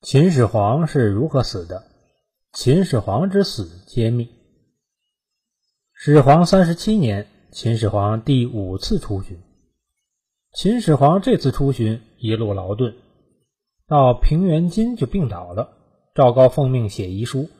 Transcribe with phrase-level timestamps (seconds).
[0.00, 1.82] 秦始皇是如何死的？
[2.52, 4.28] 秦始皇之死揭秘。
[5.92, 9.36] 始皇三十七年，秦始皇第五次出巡。
[10.52, 12.94] 秦始皇这次出巡一路劳顿，
[13.88, 15.70] 到平原津就病倒了。
[16.14, 17.50] 赵高奉命写遗书，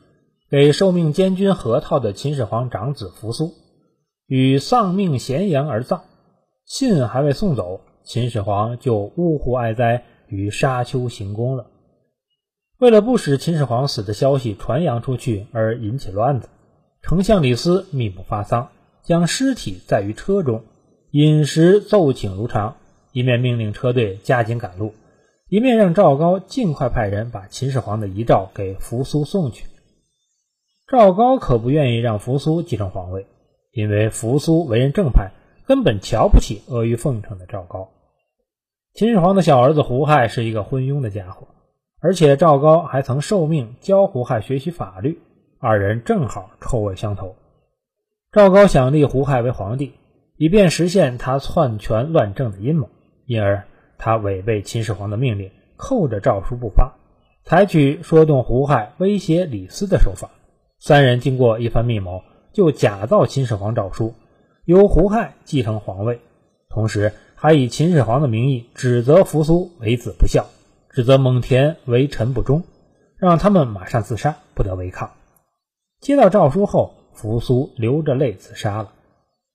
[0.49, 3.53] 给受命监军河套的秦始皇长子扶苏，
[4.29, 6.05] 与丧命咸阳而葬。
[6.65, 11.67] 信还未送走，秦始皇就呜呼哀哉于沙丘行宫了。
[12.79, 16.49] 为了不使秦始皇死的消息传扬出去而引起乱子，
[17.03, 18.69] 丞相李斯密不发丧，
[19.03, 20.63] 将尸体载于车中，
[21.11, 22.77] 饮食奏请如常，
[23.11, 24.95] 一面命令车队加紧赶路，
[25.49, 29.67] 一面让赵高尽快派人把秦始皇的遗诏给扶苏送去。
[30.87, 33.27] 赵高可不愿意让扶苏继承皇位，
[33.73, 35.33] 因为扶苏为人正派，
[35.67, 37.89] 根本瞧不起阿谀奉承的赵高。
[38.95, 41.49] 秦始皇的小儿子胡亥是一个昏庸的家伙。
[42.01, 45.19] 而且赵高还曾受命教胡亥学习法律，
[45.59, 47.35] 二人正好臭味相投。
[48.31, 49.95] 赵高想立胡亥为皇帝，
[50.37, 52.89] 以便实现他篡权乱政的阴谋，
[53.27, 53.65] 因而
[53.99, 56.95] 他违背秦始皇的命令，扣着诏书不发，
[57.45, 60.31] 采取说动胡亥威胁李斯的手法。
[60.79, 64.15] 三人经过一番密谋，就假造秦始皇诏书，
[64.65, 66.21] 由胡亥继承皇位，
[66.69, 70.47] 同时还以秦始皇的名义指责扶苏为子不孝。
[70.99, 72.65] 指责蒙恬为臣不忠，
[73.19, 75.13] 让他们马上自杀，不得违抗。
[76.01, 78.91] 接到诏书后，扶苏流着泪自杀了。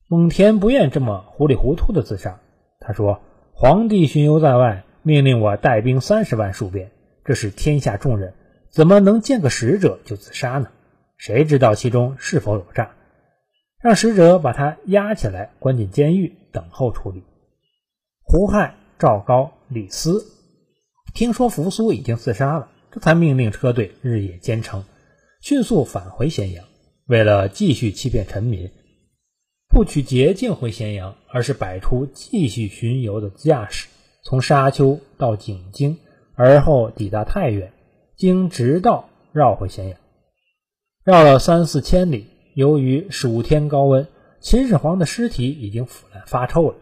[0.08, 2.39] 蒙恬不愿这么糊里糊涂的自杀，
[2.80, 3.19] 他说
[3.52, 6.91] ：“皇帝巡游在外，命令我带兵三十万戍边，
[7.25, 8.33] 这是天下重任，
[8.72, 10.69] 怎么能见个使者就自杀呢？
[11.17, 12.91] 谁知道其中是否有诈？
[13.81, 17.22] 让使者把他押起来，关进监狱，等候处理。”
[18.23, 20.39] 胡亥、赵高、李斯。
[21.23, 24.83] 听说扶苏已经自杀了，这才命令车队日夜兼程，
[25.39, 26.66] 迅速返回咸阳。
[27.05, 28.69] 为了继续欺骗臣民，
[29.69, 33.88] 不取捷径回咸阳，而是摆出继续巡游的架势，
[34.25, 35.97] 从沙丘到景京，
[36.35, 37.72] 而后抵达太原，
[38.17, 39.97] 经直道绕回咸阳。
[41.06, 44.06] 绕了三四千里，由于暑天高温，
[44.41, 46.75] 秦始皇的尸体已经腐烂发臭了。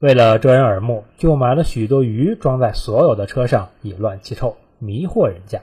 [0.00, 5.60] 为了遮人耳目，就买了许多鱼装在所有的车上，以乱其臭，迷惑人家。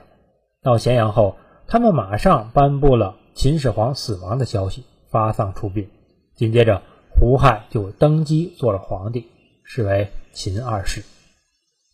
[0.62, 5.90] 到咸阳后，他们马上颁布了秦始皇死亡的消息，发丧出殡。
[6.36, 9.26] 紧接着，胡亥就登基做了皇帝，
[9.64, 11.02] 是为秦二世。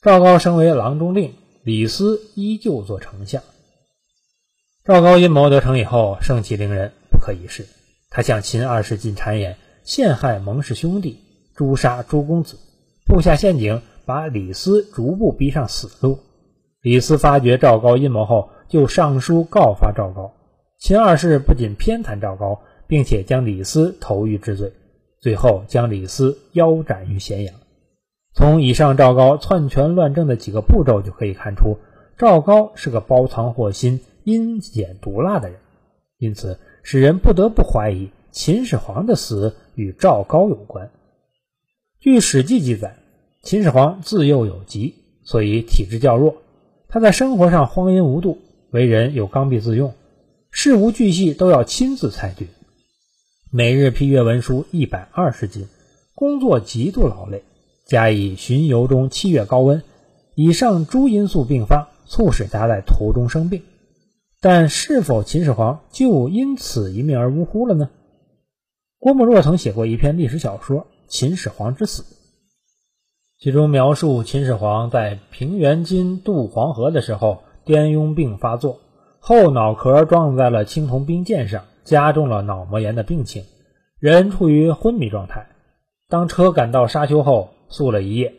[0.02, 3.42] 赵高升为郎中令，李斯依旧做丞相。
[4.84, 7.66] 赵高阴谋得逞以后，盛气凌人，不可一世。
[8.10, 11.20] 他向秦二世进谗言，陷害蒙氏兄弟。
[11.54, 12.56] 诛杀朱公子，
[13.06, 16.18] 布下陷阱，把李斯逐步逼上死路。
[16.82, 20.34] 李斯发觉赵高阴谋后，就上书告发赵高。
[20.78, 24.72] 秦二世不仅偏袒赵高，并且将李斯投狱治罪，
[25.20, 27.54] 最后将李斯腰斩于咸阳。
[28.34, 31.78] 从以上赵高篡权乱政的几个步骤就可以看出，
[32.18, 35.58] 赵高是个包藏祸心、阴险毒辣的人，
[36.18, 40.90] 因此使人不得不怀疑秦始皇的死与赵高有关。
[42.04, 42.98] 据《史记》记载，
[43.40, 46.36] 秦始皇自幼有疾，所以体质较弱。
[46.86, 48.36] 他在生活上荒淫无度，
[48.70, 49.94] 为人又刚愎自用，
[50.50, 52.48] 事无巨细都要亲自裁决，
[53.50, 55.66] 每日批阅文书一百二十斤，
[56.14, 57.42] 工作极度劳累。
[57.86, 59.82] 加以巡游中七月高温，
[60.34, 63.62] 以上诸因素并发，促使他在途中生病。
[64.42, 67.88] 但是否秦始皇就因此一命而呜呼了呢？
[68.98, 70.86] 郭沫若曾写过一篇历史小说。
[71.06, 72.04] 秦始皇之死，
[73.38, 78.80] 其中描述秦始皇在平原津渡黄河的时候，颠痈病发作，
[79.20, 83.44] 后脑壳撞在了青铜兵舰上，加重了脑膜炎的病情，
[84.00, 85.46] 人处于昏迷状态。
[86.08, 88.34] 当车赶到沙丘后，宿了一夜。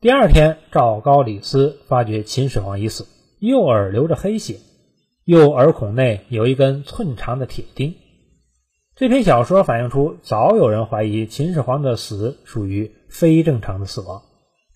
[0.00, 3.06] 第二天，赵高、李斯发觉秦始皇已死，
[3.38, 4.56] 右耳流着黑血，
[5.24, 7.94] 右耳孔内有一根寸长的铁钉。
[9.00, 14.20] 这篇小说反映出，早有人怀疑秦始皇的死属于非正常的死亡。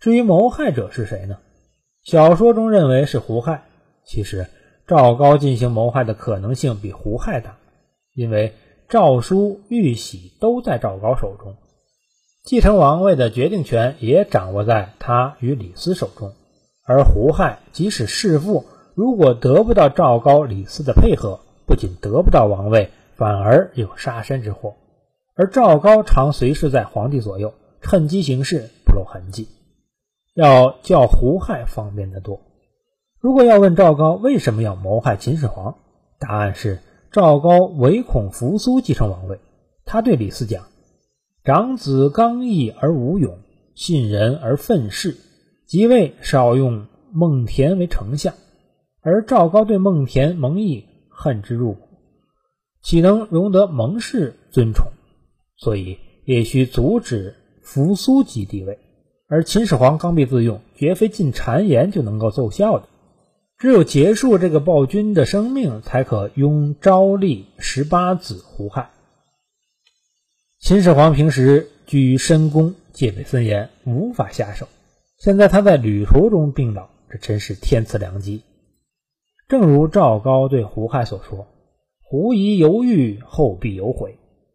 [0.00, 1.37] 至于谋害者是谁呢？
[2.05, 3.65] 小说中认为是胡亥。
[4.06, 4.47] 其实
[4.87, 7.59] 赵高进行谋害的可能性比胡亥大，
[8.15, 8.55] 因为
[8.88, 11.56] 诏书、玉玺都在赵高手中，
[12.44, 16.32] 继承王位的决定权也掌握在他与李斯手中。
[16.87, 22.88] 而胡亥即使弑父，如果得不到赵高、李斯的配合，不仅得不到王位。
[23.16, 24.75] 反而有杀身之祸，
[25.37, 29.49] 而赵高常随侍在皇帝左右，趁机行事，不露痕迹，
[30.34, 32.40] 要叫胡亥方便得多。
[33.20, 35.76] 如果要问赵高为什么要谋害秦始皇，
[36.19, 36.81] 答案是
[37.11, 39.38] 赵高唯恐扶苏继承王位。
[39.84, 40.64] 他对李斯讲
[41.44, 43.38] ：“长子刚毅而无勇，
[43.75, 45.16] 信人而愤世，
[45.66, 48.34] 即位少用孟恬为丞相。”
[49.02, 51.81] 而赵高对孟恬、蒙毅恨之入骨，
[52.85, 54.87] 岂能容得蒙氏尊崇？
[55.57, 58.79] 所以也需阻止扶苏即帝位。
[59.27, 62.87] 而秦始皇刚愎自用，绝非进谗言就能够奏效的。
[63.57, 68.91] 只有结束这个暴君的生命，才可拥昭立十八子胡亥。
[70.61, 74.69] 秦始皇平时居于深宫，戒备森严，无法下手。
[75.19, 78.43] 现在他在旅途中病倒，这真是天赐良机。
[79.49, 81.47] 正如赵高对胡亥所说
[82.06, 84.12] ：“狐疑犹豫，后必有悔；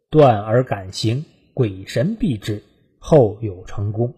[0.10, 2.63] 断而敢行，鬼神避之，
[3.00, 4.13] 后有成功。”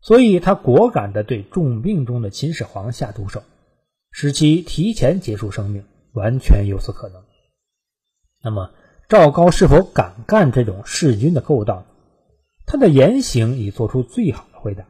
[0.00, 3.42] 所以，他果敢地对重病中的秦始皇下毒手。
[4.10, 7.22] 使其提前结束生命，完全有此可能。
[8.42, 8.70] 那么，
[9.08, 11.84] 赵高是否敢干这种弑君的勾当？
[12.64, 14.86] 他的言行已做出最好的回答。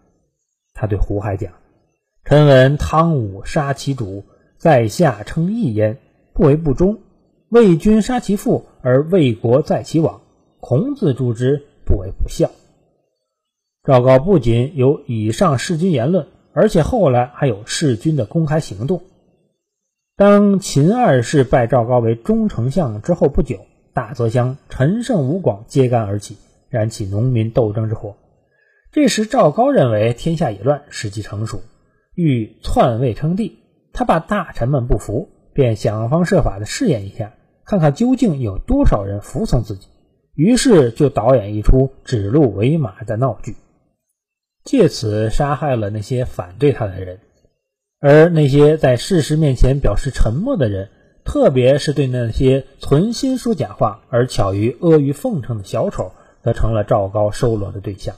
[0.72, 1.52] 他对胡亥讲
[2.24, 4.24] ：“臣闻汤武杀其主，
[4.58, 5.98] 在下称义焉，
[6.32, 6.96] 不为不忠；
[7.48, 10.22] 为君杀其父，而为国在其往，
[10.60, 12.50] 孔子诛之，不为不孝。”
[13.84, 16.26] 赵高不仅有以上弑君言论。
[16.54, 19.02] 而且后来还有弑君的公开行动。
[20.16, 23.60] 当秦二世拜赵高为中丞相之后不久，
[23.92, 26.36] 大泽乡陈胜、吴广揭竿而起，
[26.68, 28.16] 燃起农民斗争之火。
[28.90, 31.60] 这时赵高认为天下已乱，时机成熟，
[32.16, 33.60] 欲篡位称帝。
[33.92, 37.34] 他怕大臣们不服，便想方设法的试验一下，
[37.68, 39.88] 看看究竟有多少人服从自己。
[40.34, 43.56] 于是就导演一出指鹿为马的闹剧。
[44.64, 47.18] 借此杀害了那些反对他的人，
[48.00, 50.88] 而那些在事实面前表示沉默的人，
[51.24, 56.12] 特别是对那些存心说假话而巧于阿谀奉承的小丑，
[56.42, 58.14] 则成了赵高收罗的对象。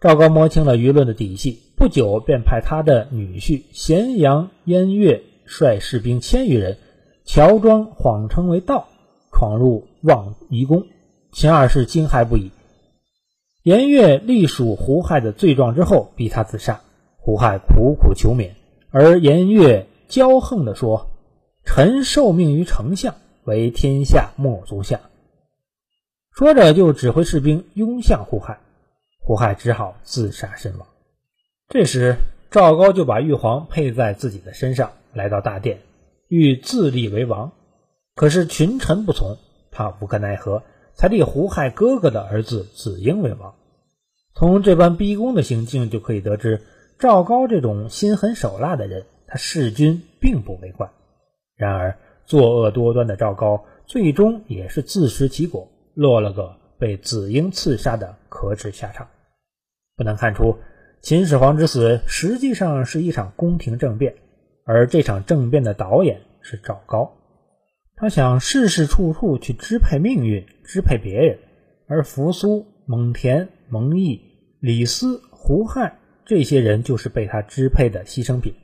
[0.00, 6.78] 赵高摸清了舆论的底细，不久便派他的女婿咸阳燕月率士兵千余人，
[7.24, 8.86] 乔装谎称为道，
[9.32, 10.86] 闯入望夷宫。
[11.32, 12.52] 秦二世惊骇不已。
[13.62, 16.82] 颜悦隶属胡亥的罪状之后，逼他自杀。
[17.16, 18.54] 胡亥苦苦求免，
[18.90, 21.10] 而颜悦骄横地说
[21.64, 25.00] ：“臣受命于丞相，为天下莫足下。”
[26.30, 28.58] 说着就指挥士兵拥向胡亥，
[29.18, 30.86] 胡亥只好自杀身亡。
[31.68, 32.18] 这时
[32.50, 35.80] 赵高就把玉皇配在自己的身上，来到大殿，
[36.28, 37.52] 欲自立为王。
[38.14, 39.38] 可是群臣不从，
[39.70, 40.62] 他无可奈何。
[40.96, 43.56] 才立胡亥哥哥的儿子子婴为王。
[44.36, 46.62] 从这般逼宫的行径就可以得知，
[47.00, 50.92] 赵高这种心狠手辣的人，他弑君并不为怪。
[51.56, 59.08] 然而，作恶多端的赵高最终也是自食其果，落了个被子婴刺杀的可耻下场。
[59.96, 60.58] 不难看出，
[61.00, 64.14] 秦始皇之死实际上是一场宫廷政变，
[64.64, 67.12] 而这场政变的导演是赵高。
[67.96, 71.38] 他想事事处处去支配命运，支配别人，
[71.86, 74.20] 而扶苏、蒙恬、蒙毅、
[74.60, 78.54] 李斯、胡亥这些人就是被他支配的牺牲品。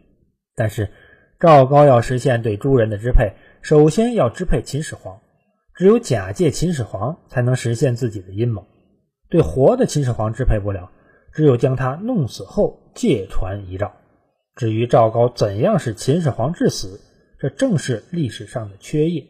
[0.56, 0.90] 但是
[1.38, 5.20] 赵高要实现对诸人的支配，首先要支配秦始皇，
[5.74, 8.66] 只有假借秦始皇才能实现自己的阴谋。
[9.28, 10.90] 对活的秦始皇支配不了，
[11.32, 13.92] 只有将他弄死后借传遗诏。
[14.60, 17.00] 至于赵高怎样使秦始皇致死？
[17.38, 19.26] 这正是历史上的缺页，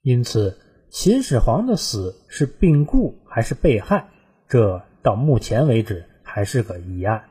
[0.00, 4.08] 因此秦始皇的死是病故还是被害，
[4.48, 7.24] 这到目前为止还是个疑案。